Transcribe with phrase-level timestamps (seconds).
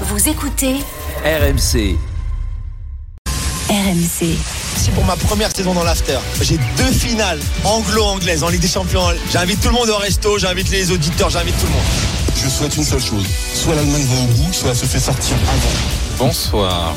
[0.00, 0.74] Vous écoutez
[1.24, 1.96] RMC.
[3.68, 4.36] RMC.
[4.76, 6.18] C'est pour ma première saison dans l'after.
[6.42, 9.02] J'ai deux finales anglo-anglaises en Ligue des Champions.
[9.32, 11.82] J'invite tout le monde au resto, j'invite les auditeurs, j'invite tout le monde.
[12.42, 13.24] Je souhaite une seule chose.
[13.54, 16.26] Soit l'Allemagne va au bout, soit elle se fait sortir avant.
[16.26, 16.94] Bonsoir.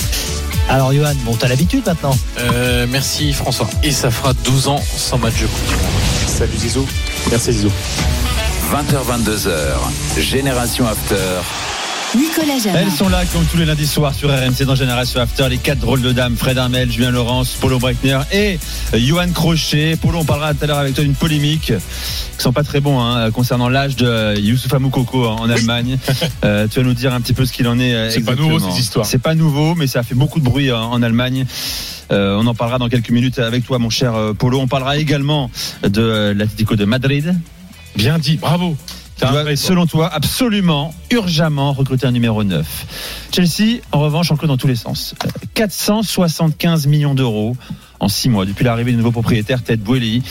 [0.69, 3.69] Alors Johan, bon t'as l'habitude maintenant Euh, merci François.
[3.83, 6.27] Et ça fera 12 ans sans match de Coupe du Monde.
[6.37, 6.85] Salut Zizou.
[7.29, 7.71] Merci Zizou.
[8.71, 10.19] 20h22h.
[10.19, 11.15] Génération After.
[12.15, 12.79] Nicolas Jamin.
[12.79, 15.79] Elles sont là comme tous les lundis soirs sur RMC dans Génération After, les quatre
[15.79, 18.59] drôles de dames, Fred Armel, Julien Laurence, Polo Breitner et
[18.93, 19.97] euh, Johan Crochet.
[19.97, 22.99] Polo, on parlera tout à l'heure avec toi d'une polémique qui sont pas très bons
[23.01, 25.97] hein, concernant l'âge de Youssoufa Moukoko en Allemagne.
[26.43, 27.93] Euh, tu vas nous dire un petit peu ce qu'il en est.
[27.93, 28.59] euh, C'est pas exactement.
[28.59, 29.05] nouveau, ces histoires.
[29.05, 31.45] C'est pas nouveau, mais ça a fait beaucoup de bruit en, en Allemagne.
[32.11, 34.59] Euh, on en parlera dans quelques minutes avec toi, mon cher euh, Polo.
[34.59, 35.49] On parlera également
[35.83, 37.35] de euh, l'Atlético de Madrid.
[37.95, 38.77] Bien dit, bravo.
[39.19, 43.27] Doit, selon toi, absolument, urgemment recruter un numéro 9.
[43.31, 45.15] Chelsea, en revanche, en dans tous les sens.
[45.25, 47.55] Euh, 475 millions d'euros
[47.99, 50.23] en six mois depuis l'arrivée du nouveau propriétaire Ted Boehly.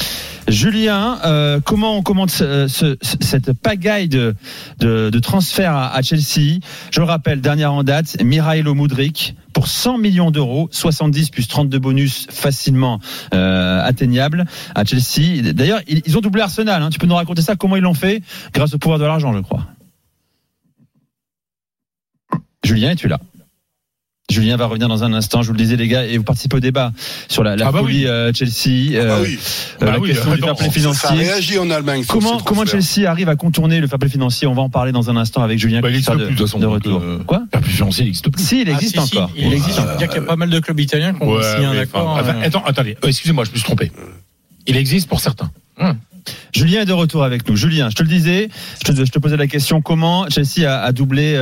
[0.49, 4.37] Julien, euh, comment on commente ce- ce- cette pagaille de,
[4.79, 6.61] de, de transfert à, à Chelsea?
[6.93, 11.79] Je le rappelle, dernière en date, Mirailo Mudrik pour 100 millions d'euros, 70 plus 32
[11.81, 13.01] bonus facilement
[13.35, 14.45] euh, atteignables
[14.77, 15.43] à Chelsea.
[15.53, 16.81] D'ailleurs, ils, ils ont doublé Arsenal.
[16.83, 16.91] hein.
[16.91, 18.23] Tu peux nous raconter ça Comment ils l'ont fait?
[18.53, 19.67] Grâce au pouvoir de l'argent, je crois.
[22.65, 23.19] Julien, es-tu là?
[24.29, 25.43] Julien va revenir dans un instant.
[25.43, 26.93] Je vous le disais, les gars, et vous participez au débat
[27.29, 28.07] sur la, la Ah bah folie oui.
[28.09, 29.39] euh, Chelsea, Ah euh, oui,
[29.81, 31.09] euh, Bah la oui, question du fair play ça financier.
[31.17, 32.05] réagit en Allemagne.
[32.09, 32.65] Comment, comment.
[32.67, 34.49] Chelsea arrive à contourner le fair play financier?
[34.49, 36.35] On va en parler dans un instant avec Julien Bah, il qui sera existe de,
[36.35, 37.01] plus, de façon, retour.
[37.01, 37.45] euh, Quoi?
[37.53, 38.43] La plus financier, il n'existe plus.
[38.43, 39.31] Si, il Ah, existe si, encore.
[39.37, 39.81] il existe.
[39.97, 42.09] Il y a pas mal de clubs italiens qui ont signé un accord.
[42.09, 42.97] enfin, Attends, attendez.
[43.05, 43.93] Euh, Excusez-moi, je me suis trompé.
[44.67, 45.53] Il existe pour certains.
[46.53, 47.55] Julien est de retour avec nous.
[47.55, 48.49] Julien, je te le disais,
[48.85, 51.39] je te, je te posais la question comment Chelsea a, a doublé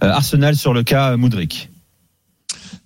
[0.00, 1.68] Arsenal sur le cas Moudric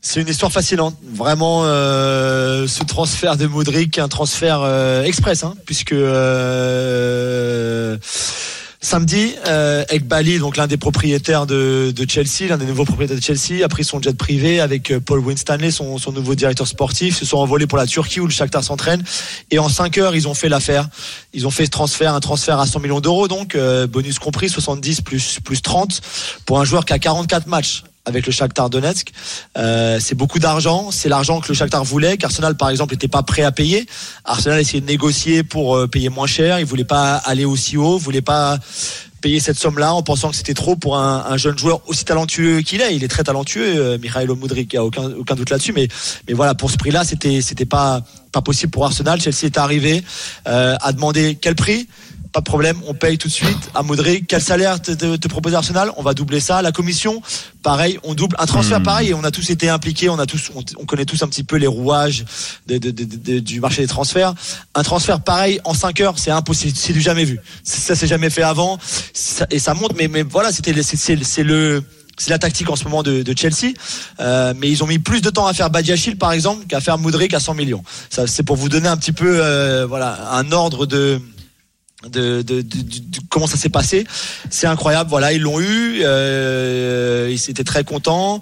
[0.08, 0.94] C'est une histoire fascinante.
[1.02, 6.86] Vraiment, euh, ce transfert de Modric, un transfert euh, express, hein, puisque euh,
[8.80, 13.64] samedi, euh, Ekbali, donc l'un des propriétaires de, Chelsea, l'un des nouveaux propriétaires de Chelsea,
[13.64, 17.38] a pris son jet privé avec euh, Paul Winstanley, son, nouveau directeur sportif, se sont
[17.38, 19.02] envolés pour la Turquie où le Shakhtar s'entraîne.
[19.50, 20.88] Et en 5 heures, ils ont fait l'affaire.
[21.34, 24.48] Ils ont fait ce transfert, un transfert à 100 millions d'euros, donc euh, bonus compris,
[24.48, 26.00] 70 plus plus 30
[26.44, 29.12] pour un joueur qui a 44 matchs avec le Shakhtar Donetsk.
[29.58, 33.22] Euh, c'est beaucoup d'argent, c'est l'argent que le Shakhtar voulait, qu'Arsenal par exemple n'était pas
[33.22, 33.86] prêt à payer.
[34.24, 37.98] Arsenal essayait de négocier pour euh, payer moins cher, il voulait pas aller aussi haut,
[37.98, 38.58] voulait pas
[39.20, 42.60] payer cette somme-là en pensant que c'était trop pour un, un jeune joueur aussi talentueux
[42.60, 42.94] qu'il est.
[42.94, 45.72] Il est très talentueux, euh, Mikhailo Mudrik, il y a aucun aucun doute là-dessus.
[45.72, 45.88] Mais
[46.28, 49.20] mais voilà, pour ce prix-là, c'était c'était pas pas possible pour Arsenal.
[49.20, 50.04] Chelsea est arrivé,
[50.46, 51.88] euh, a demandé quel prix?
[52.36, 54.26] Pas de problème, on paye tout de suite à Modric.
[54.28, 55.90] Quel salaire te, te, te propose Arsenal?
[55.96, 56.60] On va doubler ça.
[56.60, 57.22] La commission,
[57.62, 58.36] pareil, on double.
[58.38, 61.06] Un transfert pareil, et on a tous été impliqués, on a tous, on, on connaît
[61.06, 62.26] tous un petit peu les rouages
[62.66, 64.34] de, de- de- de- du marché des transferts.
[64.74, 67.40] Un transfert pareil en 5 heures, c'est impossible, c'est du jamais vu.
[67.64, 68.78] Ça s'est jamais fait avant,
[69.14, 69.94] Ça- et ça monte.
[69.96, 71.82] Mais, mais voilà, c'était, c'est, le
[72.18, 73.72] c'est la tactique en ce moment de, de Chelsea,
[74.20, 76.98] Euh, mais ils ont mis plus de temps à faire Badiachil par exemple qu'à faire
[76.98, 77.82] Modric à 100 millions.
[78.10, 81.18] Ça, c'est pour vous donner un petit peu, euh, voilà, un ordre de
[82.04, 84.06] de, de, de- de- de comment ça s'est passé.
[84.50, 85.08] C'est incroyable.
[85.10, 86.00] Voilà, ils l'ont eu.
[86.02, 88.40] Euh, ils étaient très contents.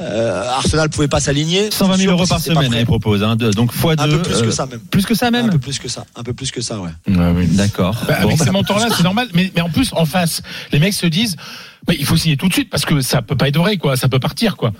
[0.00, 1.70] Euh, Arsenal pouvait pas s'aligner.
[1.70, 2.78] 120 000 Sûr, euros par semaine, prêts.
[2.80, 3.22] elle propose.
[3.22, 4.16] Hein, donc fois Un deux.
[4.18, 4.80] peu plus euh, que ça même.
[4.80, 6.04] Plus que ça Un même peu plus que ça.
[6.16, 6.90] Un peu plus que ça, ouais.
[7.06, 7.94] D'accord.
[8.08, 9.28] Bah, Bon, avec bah, ces montants-là, c'est normal.
[9.34, 10.40] Mais, mais en plus, en face,
[10.72, 11.36] les mecs se disent,
[11.86, 13.96] mais il faut signer tout de suite parce que ça peut pas être vrai, quoi.
[13.96, 14.72] Ça peut partir, quoi.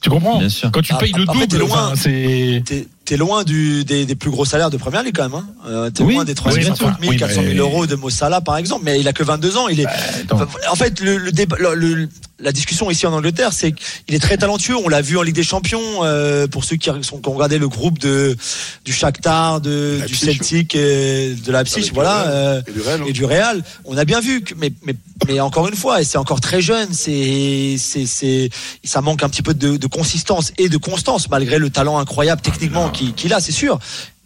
[0.00, 0.70] Tu comprends Bien sûr.
[0.72, 1.86] Quand tu Ah, payes le double, loin.
[1.92, 2.64] enfin, c'est.
[3.04, 5.34] T'es loin du, des, des plus gros salaires de première ligue quand même.
[5.34, 5.46] Hein.
[5.66, 8.40] Euh, t'es Oui, loin des oui, 350 000, oui, 400 000 mais- euros de Mossala
[8.40, 8.82] par exemple.
[8.84, 9.68] Mais il a que 22 ans.
[9.68, 9.86] Il est.
[10.30, 12.08] Enfin, en fait, le, le débat, le- le-
[12.42, 14.76] la discussion ici en Angleterre, c'est qu'il est très talentueux.
[14.76, 16.02] On l'a vu en Ligue des Champions.
[16.04, 18.36] euh, pour ceux qui, sont, qui ont regardé le groupe de
[18.84, 20.14] du Shakhtar, de, du.
[20.14, 22.26] Celtic, et de Leipzig, voilà.
[22.28, 23.04] euh, Et du Real, hein.
[23.08, 24.94] et du Real, on a bien vu que, mais, mais,
[25.28, 28.50] mais encore une fois, et c'est encore très jeune, c'est, c'est, c'est,
[28.84, 32.42] ça manque un petit peu de, de consistance et de constance, malgré le talent incroyable
[32.42, 33.78] techniquement qu'il, qu'il a, c'est sûr.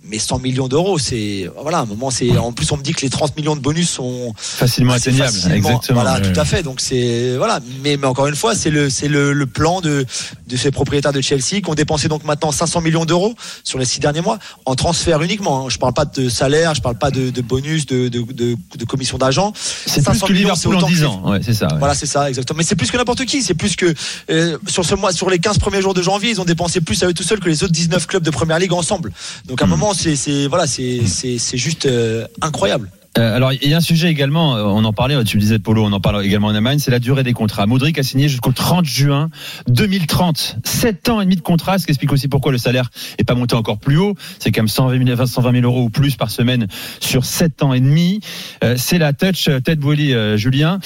[0.09, 2.93] Mais 100 millions d'euros, c'est, voilà, à un moment, c'est, en plus, on me dit
[2.93, 5.33] que les 30 millions de bonus sont, facilement assez atteignable.
[5.33, 6.03] facilement- Exactement.
[6.03, 6.63] Voilà, tout à fait.
[6.63, 7.61] Donc c'est voilà.
[7.83, 10.05] Mais, mais encore une fois, c'est le c'est le, le plan de
[10.47, 13.85] de ces propriétaires de Chelsea qui ont dépensé donc maintenant 500 millions d'euros sur les
[13.85, 15.67] six derniers mois en transfert uniquement.
[15.67, 15.69] hein.
[15.71, 18.85] Je parle pas de salaire, je parle pas de, de bonus, de de, de, de
[18.85, 19.53] commission d'agent.
[19.57, 21.23] C'est plus 500 que millions, c'est Liverpool en autant que 10 les- ans.
[21.31, 21.67] Ouais, c'est ça.
[21.67, 21.79] ouais.
[21.79, 22.59] Voilà, c'est ça, exactement.
[22.59, 23.43] Mais c'est plus que n'importe qui.
[23.43, 23.93] C'est plus que
[24.31, 27.03] euh, sur ce mois, sur les 15 premiers jours de janvier, ils ont dépensé plus
[27.03, 29.13] à eux tout seuls que les autres 19 clubs de première ligue ensemble.
[29.47, 32.91] Donc à un moment, c'est voilà, c'est c'est c'est juste euh, incroyable.
[33.19, 35.59] Euh, alors, il y a un sujet également, euh, on en parlait, tu le disais,
[35.59, 37.67] Polo, on en parle également en Allemagne, c'est la durée des contrats.
[37.67, 39.31] Modric a signé jusqu'au 30 juin
[39.69, 40.59] 2030.
[40.65, 43.35] 7 ans et demi de contrat, ce qui explique aussi pourquoi le salaire est pas
[43.35, 44.15] monté encore plus haut.
[44.39, 46.67] C'est quand même 120 000, 120 000 euros ou plus par semaine
[47.01, 48.21] sur 7 ans et demi.
[48.63, 49.49] Euh, c'est la touch
[49.79, 50.79] Boily, euh, Julien.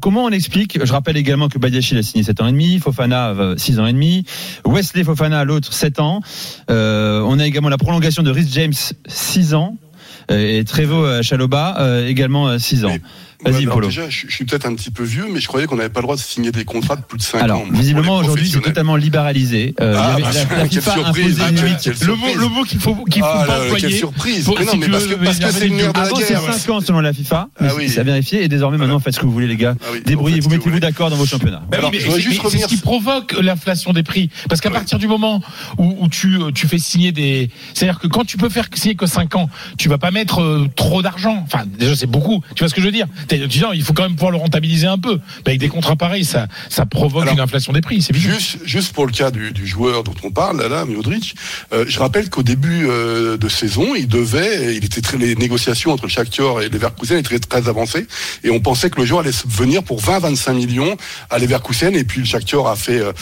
[0.00, 3.34] Comment on explique Je rappelle également que Badiachil a signé 7 ans et demi, Fofana
[3.56, 4.24] 6 ans et demi,
[4.64, 6.20] Wesley Fofana l'autre 7 ans.
[6.68, 8.74] On a également la prolongation de Rhys James
[9.06, 9.76] 6 ans.
[10.30, 12.96] Euh, Et Trevo euh, Chaloba euh, également 6 ans.
[13.44, 13.86] Vas-y, Ouais, alors Polo.
[13.88, 16.00] Déjà, je, je suis peut-être un petit peu vieux, mais je croyais qu'on n'avait pas
[16.00, 17.64] le droit de signer des contrats de plus de 5 Alors, ans.
[17.66, 19.74] pour visiblement aujourd'hui, c'est totalement libéralisé.
[19.80, 22.26] Euh, Ah, il y bah, avait- la, la quelle surprise, ah, une quelle- Le mot,
[22.34, 23.80] le mot qu'il faut, qu'il faut Ah, pas employer.
[23.88, 24.44] quelle surprise.
[24.44, 26.16] Pour- mais non, si mais parce veux que parce que énerver c'est de la Avant,
[26.16, 26.54] c'est guerre.
[26.54, 27.88] 5 ans selon la FIFA, mais Ah oui.
[27.88, 28.42] c'est à vérifier.
[28.42, 29.74] Et désormais, maintenant, faites ce que vous voulez, les gars.
[29.82, 31.62] Ah oui, Débrouillez, en fait, vous ce que mettez-vous vous d'accord dans vos championnats.
[31.72, 34.30] Alors, je mais c'est- juste mais c'est ce qui provoque l'inflation des prix.
[34.48, 35.42] Parce qu'à partir du moment
[35.78, 37.50] où, tu fais signer des.
[37.74, 39.48] C'est-à-dire que quand tu peux faire signer que 5 ans,
[39.78, 41.42] tu vas pas mettre euh, trop d'argent.
[41.46, 42.42] Enfin, déjà, c'est beaucoup.
[42.54, 43.06] Tu vois ce que je veux dire?
[43.32, 45.18] Il faut quand même pouvoir le rentabiliser un peu.
[45.44, 48.02] Mais avec des contrats pareils, ça, ça provoque Alors, une inflation des prix.
[48.02, 48.14] C'est.
[48.14, 51.34] Juste, juste pour le cas du, du joueur dont on parle, là, là Modric,
[51.72, 55.92] euh, je rappelle qu'au début euh, de saison, il devait, il était très, les négociations
[55.92, 58.06] entre Shakhtar et Leverkusen étaient très, très avancées,
[58.44, 60.96] et on pensait que le joueur allait venir pour 20-25 millions
[61.30, 63.12] à Leverkusen, et puis le Shakhtar a fait, euh,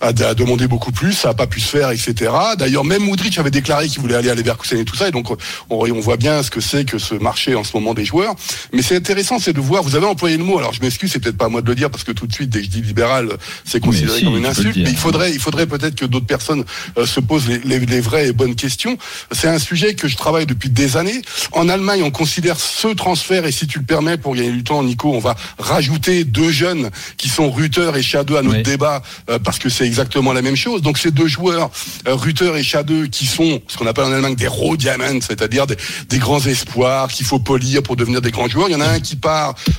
[0.00, 2.32] a, a demandé beaucoup plus, ça a pas pu se faire, etc.
[2.58, 5.30] D'ailleurs, même Modric avait déclaré qu'il voulait aller à Leverkusen et tout ça, et donc
[5.30, 5.36] on,
[5.70, 8.34] on voit bien ce que c'est que ce marché en ce moment des joueurs.
[8.72, 9.82] Mais c'est intéressant, c'est de voir.
[9.82, 10.58] Vous avez employé le mot.
[10.58, 12.32] Alors je m'excuse, c'est peut-être pas à moi de le dire parce que tout de
[12.32, 13.28] suite, dès que je dis libéral,
[13.64, 14.76] c'est considéré si, comme une insulte.
[14.76, 16.64] Mais il faudrait, il faudrait peut-être que d'autres personnes
[16.98, 18.96] euh, se posent les, les- les vraies et bonnes questions.
[19.32, 21.20] C'est un sujet que je travaille depuis des années.
[21.52, 24.82] En Allemagne, on considère ce transfert et si tu le permets, pour gagner du temps,
[24.82, 28.62] Nico, on va rajouter deux jeunes qui sont Rutter et Schade à notre Oui.
[28.62, 30.80] débat euh, parce que c'est exactement la même chose.
[30.82, 31.70] Donc ces deux joueurs,
[32.08, 35.66] euh, Rutter et Schade, qui sont ce qu'on appelle en Allemagne des raw diamonds, c'est-à-dire
[35.66, 35.76] des,
[36.08, 38.68] des grands espoirs qu'il faut polir pour devenir des grands joueurs.
[38.68, 39.33] Il y en a un qui part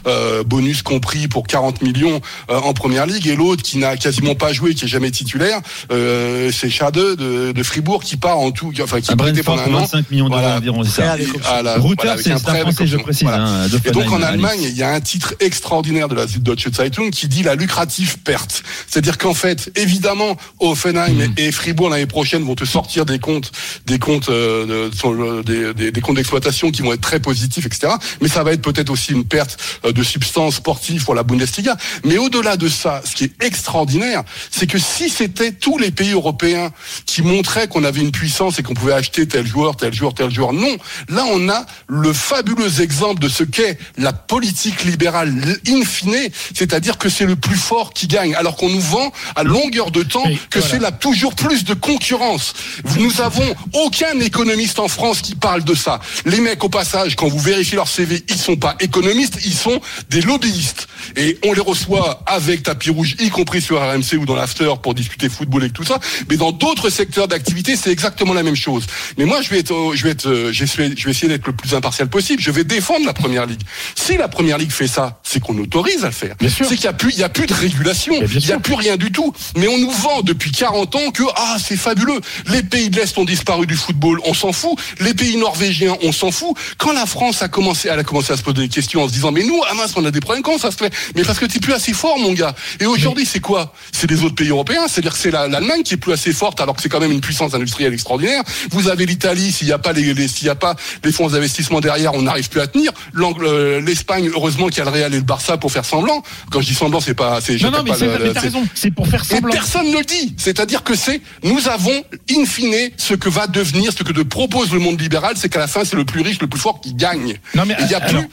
[0.07, 4.35] euh, bonus compris pour 40 millions euh, en première ligue et l'autre qui n'a quasiment
[4.35, 5.59] pas joué, qui est jamais titulaire,
[5.91, 9.73] euh, c'est Schade de, de Fribourg qui part en tout, enfin qui est pendant un
[9.73, 9.79] an.
[9.81, 10.57] 25 millions d'euros Voilà.
[10.57, 11.11] environ, c'est ça.
[11.13, 11.51] avec option.
[11.51, 13.23] À la- Router, voilà, avec c'est un prêt français, je précise.
[13.27, 13.43] Voilà.
[13.45, 17.09] hein, Et donc en Allemagne, il y a un titre extraordinaire de la Süddeutsche Zeitung
[17.11, 18.63] qui dit la lucrative perte.
[18.87, 21.33] C'est-à-dire qu'en fait, évidemment, Offenheim Mm.
[21.37, 23.51] et Fribourg l'année prochaine vont te sortir des comptes,
[23.85, 27.19] des comptes, euh, de- sur le- des, des- des comptes d'exploitation qui vont être très
[27.19, 27.93] positifs, etc.
[28.21, 29.44] Mais ça va être peut-être aussi une perte
[29.85, 31.75] euh, de substance sportive pour la Bundesliga.
[32.03, 36.11] Mais au-delà de ça, ce qui est extraordinaire, c'est que si c'était tous les pays
[36.11, 36.71] européens
[37.05, 40.31] qui montraient qu'on avait une puissance et qu'on pouvait acheter tel joueur, tel joueur, tel
[40.31, 40.75] joueur, non.
[41.09, 45.33] Là, on a le fabuleux exemple de ce qu'est la politique libérale
[45.67, 49.43] in fine, c'est-à-dire que c'est le plus fort qui gagne, alors qu'on nous vend à
[49.43, 50.67] longueur de temps que voilà.
[50.67, 52.53] c'est la toujours plus de concurrence.
[52.97, 55.99] Nous avons aucun économiste en France qui parle de ça.
[56.25, 59.79] Les mecs, au passage, quand vous vérifiez leur CV, ils sont pas économistes, ils sont
[60.09, 60.87] des lobbyistes.
[61.15, 64.93] Et on les reçoit avec tapis rouge, y compris sur RMC ou dans l'after pour
[64.93, 65.99] discuter football et tout ça.
[66.29, 68.85] Mais dans d'autres secteurs d'activité, c'est exactement la même chose.
[69.17, 71.53] Mais moi, je vais être, euh, je vais être, euh, je vais essayer d'être le
[71.53, 72.41] plus impartial possible.
[72.41, 73.61] Je vais défendre la première ligue.
[73.95, 76.35] Si la première ligue fait ça, c'est qu'on autorise à le faire.
[76.39, 76.67] Bien sûr.
[76.67, 78.13] C'est qu'il y a plus, il y a plus de régulation.
[78.21, 79.33] Il y a plus rien du tout.
[79.57, 82.19] Mais on nous vend depuis 40 ans que ah c'est fabuleux.
[82.47, 84.77] Les pays de l'Est ont disparu du football, on s'en fout.
[84.99, 86.55] Les pays norvégiens, on s'en fout.
[86.77, 89.13] Quand la France a commencé, elle a commencé à se poser des questions en se
[89.13, 90.43] disant mais nous, ah mince, on a des problèmes.
[90.43, 90.93] Comment ça se fait?
[91.15, 92.55] Mais parce que t'es plus assez fort, mon gars.
[92.79, 93.73] Et aujourd'hui, c'est quoi?
[93.91, 94.87] C'est les autres pays européens.
[94.87, 97.11] C'est-à-dire que c'est la- l'Allemagne qui est plus assez forte, alors que c'est quand même
[97.11, 98.43] une puissance industrielle extraordinaire.
[98.71, 99.51] Vous avez l'Italie.
[99.51, 102.21] S'il n'y a pas les, les- s'il y a pas les fonds d'investissement derrière, on
[102.23, 102.91] n'arrive plus à tenir.
[103.17, 106.23] Euh, L'Espagne, heureusement qu'il y a le Real et le Barça pour faire semblant.
[106.51, 107.91] Quand je dis semblant, c'est pas, c'est Non, non, mais,
[108.33, 108.65] t'as raison.
[108.73, 109.51] C'est pour faire et semblant.
[109.51, 110.35] personne ne le dit.
[110.37, 114.71] C'est-à-dire que c'est, nous avons, in fine, ce que va devenir, ce que te propose
[114.71, 116.93] le monde libéral, c'est qu'à la fin, c'est le plus riche, le plus fort qui
[116.93, 117.35] gagne.
[117.55, 118.29] Non, mais, il n'y a alors, plus.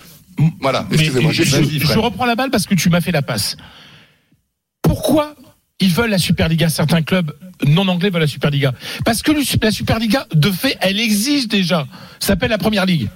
[0.60, 1.32] Voilà, excusez-moi.
[1.32, 3.56] je, je reprends la balle parce que tu m'as fait la passe.
[4.82, 5.34] Pourquoi
[5.80, 6.68] ils veulent la Superliga?
[6.68, 7.32] Certains clubs
[7.66, 8.72] non anglais veulent la Superliga.
[9.04, 11.86] Parce que la Superliga, de fait, elle existe déjà.
[12.20, 13.08] Ça s'appelle la Première Ligue.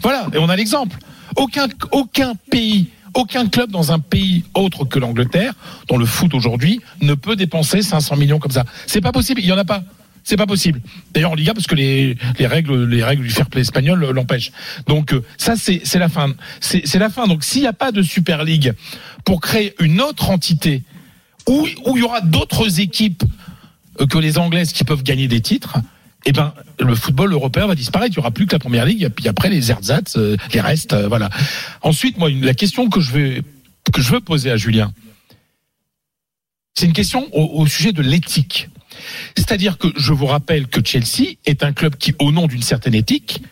[0.00, 0.96] Voilà, et on a l'exemple.
[1.36, 5.54] Aucun, aucun pays, aucun club dans un pays autre que l'Angleterre,
[5.88, 8.64] dont le foot aujourd'hui, ne peut dépenser 500 millions comme ça.
[8.86, 9.82] C'est pas possible, il y en a pas.
[10.24, 10.80] C'est pas possible.
[11.12, 14.52] D'ailleurs en Liga parce que les, les règles les règles du fair play espagnol l'empêchent.
[14.86, 16.34] Donc euh, ça c'est la fin.
[16.60, 17.26] C'est la fin.
[17.26, 18.72] Donc s'il n'y a pas de Super League
[19.24, 20.82] pour créer une autre entité
[21.48, 23.24] où où il y aura d'autres équipes
[24.00, 25.78] euh, que les anglaises qui peuvent gagner des titres,
[26.24, 28.14] eh ben le football européen va disparaître.
[28.14, 30.60] Il y aura plus que la première ligue et puis après les ersatz, euh, les
[30.60, 31.30] restes, voilà.
[31.82, 33.42] Ensuite, moi, la question que je vais
[33.92, 34.92] que je veux poser à Julien,
[36.74, 38.68] c'est une question au, au sujet de l'éthique.
[39.36, 42.94] C'est-à-dire que je vous rappelle que Chelsea est un club qui, au nom d'une certaine
[42.94, 43.42] éthique,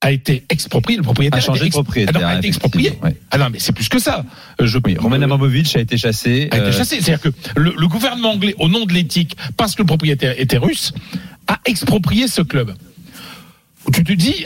[0.00, 2.96] a été exproprié, le propriétaire A changé de propriétaire, Ah non, a été exproprié.
[3.02, 3.16] ouais.
[3.32, 4.24] Ah non, mais c'est plus que ça.
[4.60, 6.48] Euh, Je, Oui, Roman Abramovich a été chassé.
[6.52, 7.00] a été euh, chassé.
[7.00, 10.56] C'est-à-dire que le, le gouvernement anglais, au nom de l'éthique, parce que le propriétaire était
[10.58, 10.92] russe,
[11.48, 12.74] a exproprié ce club.
[13.92, 14.44] Tu te dis,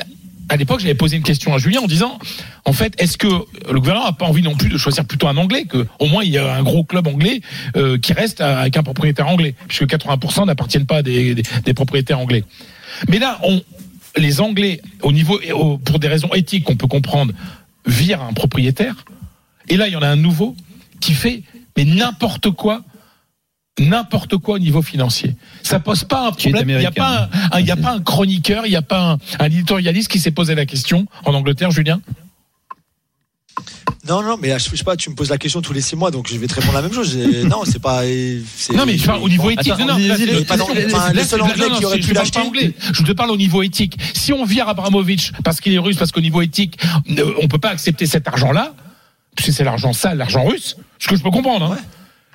[0.53, 2.19] à l'époque, j'avais posé une question à Julien en disant,
[2.67, 5.37] en fait, est-ce que le gouvernement n'a pas envie non plus de choisir plutôt un
[5.39, 7.41] anglais, que au moins il y a un gros club anglais
[7.77, 12.19] euh, qui reste avec un propriétaire anglais, puisque 80% n'appartiennent pas à des, des, propriétaires
[12.19, 12.45] anglais.
[13.09, 13.63] Mais là, on,
[14.19, 17.33] les Anglais, au niveau, au- pour des raisons éthiques qu'on peut comprendre,
[17.87, 19.07] virent un propriétaire.
[19.71, 20.55] Et là, il y en a un nouveau
[21.01, 21.43] qui fait
[21.77, 22.83] mais n'importe quoi,
[23.79, 25.35] n'importe quoi au niveau financier.
[25.63, 26.69] Ça pose pas un problème.
[26.69, 28.83] Il n'y a pas un, un- il y a pas un chroniqueur, il n'y a
[28.83, 32.01] pas un, un éditorialiste qui s'est posé la question en Angleterre, Julien?
[34.09, 35.81] Non, non, mais là, je je sais pas, tu me poses la question tous les
[35.81, 37.17] six mois, donc je vais te répondre la même chose.
[37.17, 38.03] Non, c'est pas.
[38.03, 39.73] c'est- Non, mais je parle au niveau éthique.
[39.73, 42.41] Attends, non, non, le seul anglais non, qui aurait je pu l'acheter.
[42.41, 42.75] anglais.
[42.93, 43.97] Je te parle au niveau éthique.
[44.15, 46.79] Si on vire Abramovich parce qu'il est russe, parce qu'au niveau éthique,
[47.11, 48.75] euh, on peut pas accepter cet argent-là,
[49.37, 51.73] puisque c'est l'argent sale, l'argent russe, ce que je peux comprendre.
[51.73, 51.79] hein.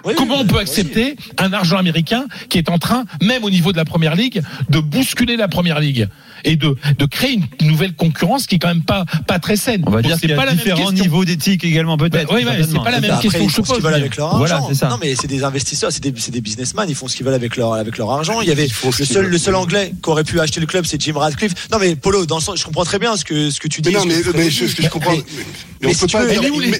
[0.05, 3.71] Oui, Comment on peut accepter un argent américain qui est en train, même au niveau
[3.71, 6.07] de la première ligue, de bousculer la première ligue
[6.45, 9.83] et de, de créer une nouvelle concurrence qui est quand même pas, pas très saine.
[9.87, 12.27] On va dire c'est qu'il y pas a la même différents niveaux d'éthique également peut-être.
[12.29, 13.93] Bah, oui, ouais, c'est pas la même Après, question ils je font ce qu'ils veulent
[13.95, 14.71] avec leur argent.
[14.75, 14.87] ça.
[14.89, 17.33] Non, mais c'est des investisseurs, c'est des, c'est des businessmen, ils font ce qu'ils veulent
[17.33, 18.39] avec leur, avec leur argent.
[18.41, 21.01] Il y avait le seul, le seul anglais qui aurait pu acheter le club, c'est
[21.01, 21.53] Jim Radcliffe.
[21.71, 23.81] Non, mais Polo, dans le sens, je comprends très bien ce que, ce que tu
[23.81, 23.89] dis.
[23.89, 24.51] Mais non, mais, mais dit.
[24.51, 25.11] je- ce que je comprends.
[25.11, 25.43] Mais- Mais,
[25.81, 26.79] mais on si peut tu pas mais mais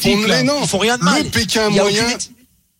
[0.62, 1.24] Ils font rien de mal.
[1.24, 2.04] Le Pékin moyen.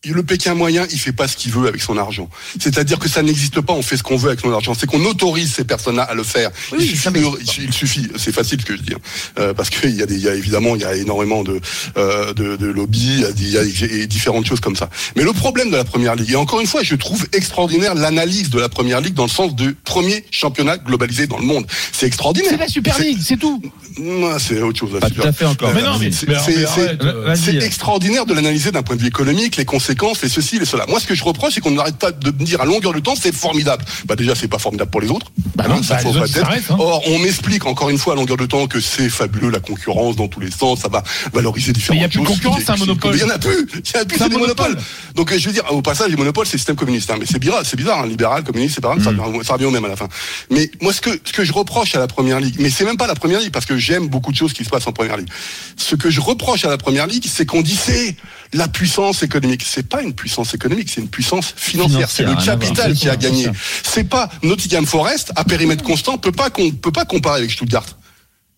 [0.06, 2.30] Le Pékin moyen, il fait pas ce qu'il veut avec son argent.
[2.60, 3.74] C'est-à-dire que ça n'existe pas.
[3.74, 4.74] On fait ce qu'on veut avec son argent.
[4.80, 6.52] C'est qu'on autorise ces personnes-là à le faire.
[6.72, 8.08] Oui, il, suffit ça, mais- de- il suffit.
[8.16, 9.00] C'est facile ce que je dis, hein.
[9.40, 11.60] Euh, parce qu'il y a des, il y a évidemment, il y a énormément de
[11.98, 14.90] euh, de, de lobbies, il y a, des- différentes choses comme ça.
[15.16, 18.50] Mais le problème de la première ligue, et encore une fois, je trouve extraordinaire l'analyse
[18.52, 21.66] de la première ligue dans le sens de premier championnat globalisé dans le monde.
[21.92, 22.52] C'est extraordinaire.
[22.52, 23.62] C'est la Super League, c'est tout.
[24.00, 24.94] Non, C'est autre chose.
[24.94, 25.74] la Pas Super- tout à fait encore.
[25.74, 30.30] Mais non, mais- c'est- extraordinaire de l'analyser d'un point de vue économique, les conséquences, les
[30.30, 30.86] ceci, les cela.
[30.88, 33.00] Moi, ce que je reproche, c'est qu'on n'arrête pas de me dire à longueur de
[33.00, 33.84] temps, c'est formidable.
[34.06, 35.32] Bah déjà, c'est pas formidable pour les autres.
[35.56, 36.26] Bah non, Hein, ça bah, faut pas
[36.58, 36.72] être.
[36.72, 36.76] hein.
[36.80, 40.16] Or, on m'explique encore une fois à longueur de temps que c'est fabuleux la concurrence
[40.16, 41.04] dans tous les sens, ça va
[41.34, 43.16] valoriser différentes Mais il y a plus de concurrence, c'est un monopole.
[43.16, 43.68] Il y en a plus.
[43.74, 44.68] Il y en a plus, C'est des monopole.
[44.70, 44.84] monopoles.
[45.16, 47.10] Donc, je veux dire, au passage, les monopoles, c'est le système communiste.
[47.12, 47.16] hein.
[47.20, 49.72] Mais c'est bizarre, c'est bizarre, libéral, communiste, c'est pas grave, ça, revient- ça revient au
[49.72, 50.08] même à la fin.
[50.52, 52.98] Mais moi, ce que, ce que je reproche à la première ligue, mais c'est même
[52.98, 55.18] pas la première ligue, parce que j'aime beaucoup de choses qui se passent en première
[55.18, 55.30] ligue.
[55.78, 58.16] Ce que je reproche à la première ligue, c'est qu'on dit c'est
[58.54, 59.64] la puissance économique.
[59.78, 62.10] C'est pas une puissance économique, c'est une puissance financière.
[62.10, 63.48] C'est le capital qui a gagné.
[63.84, 67.86] C'est pas Nottingham Forest à périmètre constant peut pas qu'on peut pas comparer avec Stuttgart.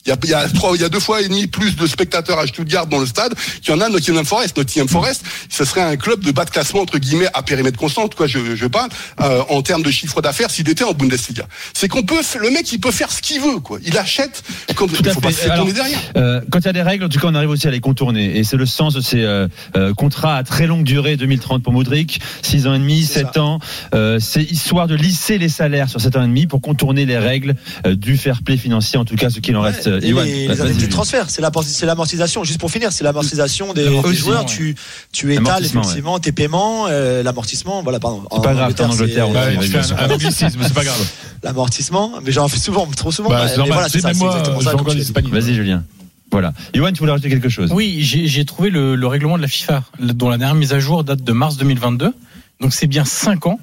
[0.06, 1.76] Il y, a, il, y a trois, il y a deux fois et demi plus
[1.76, 4.58] de spectateurs à Stuttgart dans le stade qu'il y en a à Nottingham Forest.
[4.58, 8.08] Nottingham Forest, ce serait un club de bas de classement entre guillemets à périmètre constant,
[8.08, 8.90] cas je, je parle,
[9.22, 11.44] euh, en termes de chiffre d'affaires s'il était en Bundesliga.
[11.74, 13.80] C'est qu'on peut, le mec il peut faire ce qu'il veut, quoi.
[13.86, 14.42] Il achète
[14.76, 16.00] Tout il faut pas se tourner derrière.
[16.16, 17.82] Euh, quand il y a des règles, en tout cas, on arrive aussi à les
[17.82, 18.38] contourner.
[18.38, 21.74] Et c'est le sens de ces euh, euh, contrats à très longue durée, 2030 pour
[21.74, 23.44] Modric, 6 ans et demi, C'est 7 ça.
[23.44, 23.60] ans.
[23.94, 27.18] Euh, c'est histoire de lisser les salaires sur 7 ans et demi pour contourner les
[27.18, 29.89] règles euh, du fair play financier, en tout cas, ce qu'il en reste.
[29.90, 32.44] Euh, Et Ewan, les, les indemnités de transfert, c'est la- c'est l'amortisation.
[32.44, 34.42] Juste pour finir, c'est l'amortisation des, des joueurs.
[34.42, 34.46] ouais.
[34.46, 34.76] Tu,
[35.12, 37.84] tu étales Amortissement, effectivement tes paiements, euh, l'amortissement.
[37.84, 38.24] Voilà, pardon.
[38.32, 41.08] C'est pas grave, en Angleterre, on tu fais un, anglicisme, c'est pas grave.
[41.44, 43.30] l'amortissement, mais j'en fais souvent, trop souvent.
[43.30, 44.12] Bah, Mais voilà, c'est ça.
[44.14, 45.84] Vas-y, Julien.
[46.32, 46.54] Voilà.
[46.76, 47.72] Ewan, tu voulais rajouter quelque chose?
[47.74, 50.80] Oui, j'ai j'ai trouvé le, le règlement de la FIFA, dont la dernière mise à
[50.80, 52.14] jour date de mars 2022.
[52.62, 53.60] Donc c'est bien 5 ans,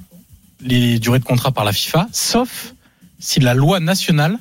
[0.61, 2.75] les durées de contrat par la FIFA, sauf
[3.21, 4.37] si la loi nationale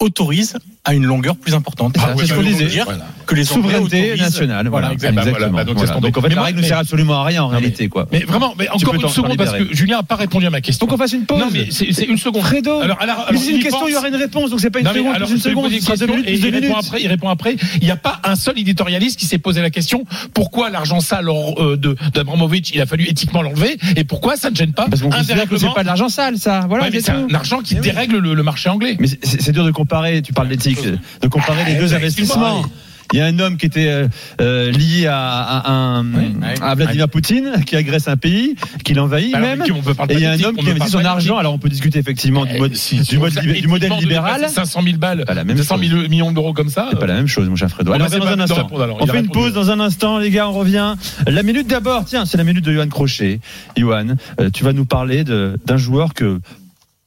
[0.00, 1.96] autorise à une longueur plus importante.
[1.98, 2.66] Ah, c'est ce qu'on disait.
[2.66, 3.06] dire Voilà.
[3.26, 4.68] que les Souveraineté nationale.
[4.68, 5.24] Voilà, Voilà, exactement.
[5.24, 6.34] Bah, voilà, bah, donc, c'est ce qu'on donc en fait, dit.
[6.34, 8.06] la Mais règle ne sert absolument à rien en mais- réalité, quoi.
[8.12, 10.86] Mais vraiment, mais encore une seconde parce que Julien n'a pas répondu à ma question.
[10.86, 11.40] Donc on fasse une pause.
[11.40, 12.42] Non, mais c'est une seconde.
[12.42, 12.80] Fredo.
[12.80, 14.60] Alors, alors, Mais alors, c'est une il question, pense- il y aura une réponse, donc
[14.60, 16.74] c'est pas une Non, mais seconde, alors, une seconde, une question minutes, et il répond
[16.76, 17.02] après.
[17.02, 17.56] Il répond après.
[17.80, 21.28] Il n'y a pas un seul éditorialiste qui s'est posé la question pourquoi l'argent sale
[21.28, 25.00] euh, de d'Abramovich, il a fallu éthiquement l'enlever et pourquoi ça ne gêne pas Parce
[25.02, 25.34] qu'on c'est
[25.74, 26.66] pas de l'argent sale, ça.
[26.68, 28.96] Voilà, mais c'est un argent qui dérègle le, marché anglais.
[29.00, 30.80] Mais c'est- dur de comparer, tu parles d'éthique,
[31.22, 32.64] de comparer les deux bah, investissements.
[33.12, 34.08] Il y a un homme qui était euh,
[34.40, 36.32] euh, lié à, à, un- ouais.
[36.60, 39.62] à Vladimir Poutine, qui agresse un pays, qui l'envahit Alors, même.
[39.72, 41.36] on peut Et il y a un homme qui investit son argent.
[41.38, 43.68] Alors on peut discuter effectivement du, mode, Eh, si- du, si mode, on libé- du
[43.68, 44.38] modèle libéral.
[44.40, 45.88] dépasser 500 000 balles, la même 200 chose.
[45.88, 46.88] 000 millions d'euros comme ça.
[46.90, 47.92] C'est pas la même chose, mon cher Fredo.
[47.92, 48.56] Fait dans pas un de instant.
[48.64, 48.98] répondre, alors.
[49.00, 50.96] On fait une pause dans un instant, les gars, on revient.
[51.28, 53.38] La minute d'abord, tiens, c'est la minute de Johan Crochet.
[53.76, 56.40] Johan, euh, tu vas nous parler d'un joueur que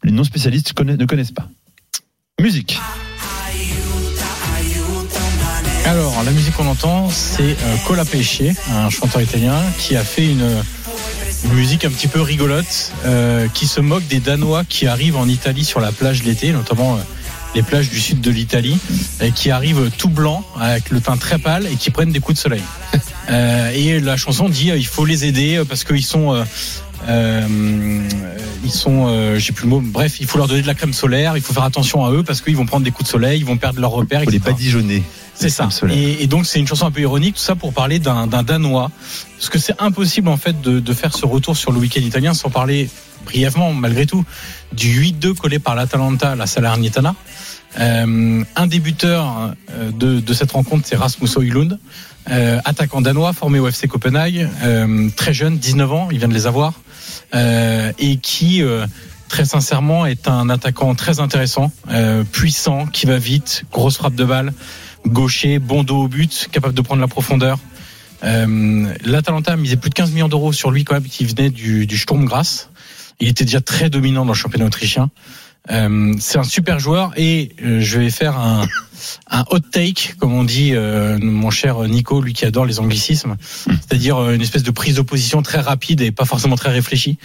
[0.05, 1.49] les non spécialistes connaissent- ne connaissent pas.
[2.39, 2.79] Musique.
[5.85, 8.41] Alors, la musique qu'on entend, c'est euh, Cola Pesce,
[8.71, 10.47] un chanteur italien qui a fait une,
[11.53, 15.65] musique un petit peu rigolote, euh, qui se moque des Danois qui arrivent en Italie
[15.65, 16.99] sur la plage l'été, notamment euh,
[17.55, 18.77] les plages du sud de l'Italie,
[19.19, 22.37] et qui arrivent tout blancs, avec le teint très pâle, et qui prennent des coups
[22.37, 22.63] de soleil.
[23.75, 26.43] Et la chanson dit il faut les aider parce qu'ils sont
[28.63, 30.93] ils sont euh, j'ai plus le mot bref il faut leur donner de la crème
[30.93, 33.39] solaire il faut faire attention à eux parce qu'ils vont prendre des coups de soleil
[33.39, 34.51] ils vont perdre leur repère Faut les etc.
[34.51, 35.03] badigeonner.
[35.33, 35.69] C'est ça.
[35.89, 38.91] Et, et donc c'est une chanson un peu ironique, tout ça pour parler d'un Danois,
[39.37, 42.33] parce que c'est impossible en fait de, de faire ce retour sur le week-end italien
[42.33, 42.89] sans parler
[43.23, 44.25] brièvement, malgré tout,
[44.73, 47.15] du 8-2 collé par l'Atalanta la Salernitana.
[47.79, 49.51] Euh, un euh,
[49.93, 51.79] de, de cette rencontre, c'est Rasmus Højlund,
[52.31, 56.33] euh, attaquant danois formé au FC Copenhague, euh, très jeune, 19 ans, il vient de
[56.33, 56.88] les avoir, euh,
[57.33, 58.87] et qui euh,
[59.29, 64.25] très sincèrement est un attaquant très intéressant, euh, puissant, qui va vite, grosse frappe de
[64.25, 64.53] balle,
[65.07, 67.57] gaucher, bon dos au but, capable de prendre la profondeur.
[68.23, 71.87] Euh, L'Atalanta misé plus de 15 millions d'euros sur lui quand même, qui venait du,
[71.87, 72.27] du Sturm.
[73.21, 75.09] Il était déjà très dominant dans le championnat autrichien.
[75.71, 78.65] Euh, c'est un super joueur et euh, je vais faire un,
[79.29, 83.35] un hot take, comme on dit euh, mon cher Nico, lui qui adore les anglicismes,
[83.67, 87.17] c'est-à-dire euh, une espèce de prise d'opposition très rapide et pas forcément très réfléchie.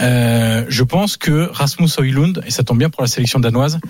[0.00, 3.80] Euh, je pense que Rasmus Højlund, et ça tombe bien pour la sélection danoise,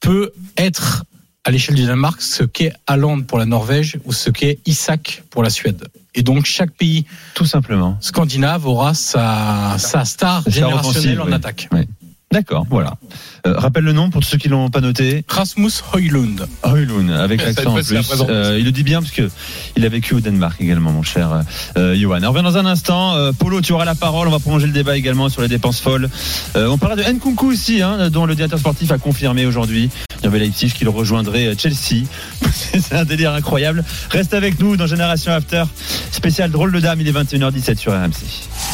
[0.00, 1.04] peut être
[1.44, 5.44] à l'échelle du Danemark ce qu'est Haaland pour la Norvège ou ce qu'est Isak pour
[5.44, 5.86] la Suède.
[6.16, 7.96] Et donc chaque pays Tout simplement.
[8.00, 11.34] scandinave aura sa, sa star générationnelle en oui.
[11.34, 11.68] attaque.
[11.70, 11.86] Oui.
[12.36, 12.98] D'accord, voilà.
[13.46, 15.24] Euh, rappelle le nom pour tous ceux qui l'ont pas noté.
[15.26, 16.46] Rasmus Højlund.
[16.64, 17.94] Højlund, avec l'accent en plus.
[18.28, 19.30] Euh, il le dit bien parce que
[19.74, 21.44] il a vécu au Danemark également, mon cher
[21.78, 22.20] euh, Johan.
[22.24, 23.14] On revient dans un instant.
[23.14, 24.28] Euh, Polo, tu auras la parole.
[24.28, 26.10] On va prolonger le débat également sur les dépenses folles.
[26.56, 29.88] Euh, on parlera de Nkunku aussi, hein, dont le directeur sportif a confirmé aujourd'hui.
[30.18, 32.04] Il y avait Leipzig qui le rejoindrait Chelsea.
[32.52, 33.82] C'est un délire incroyable.
[34.10, 35.64] Reste avec nous dans Génération After.
[36.10, 38.66] Spécial drôle de dame, il est 21h17 sur RMC.